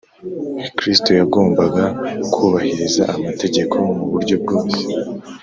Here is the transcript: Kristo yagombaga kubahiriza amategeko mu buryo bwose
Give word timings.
Kristo 0.77 1.09
yagombaga 1.19 1.83
kubahiriza 2.33 3.03
amategeko 3.15 3.73
mu 3.97 4.05
buryo 4.11 4.35
bwose 4.43 4.79